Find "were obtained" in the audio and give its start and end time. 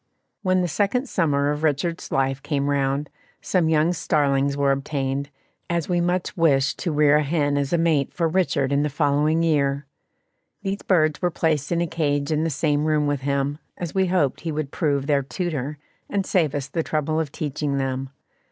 4.57-5.29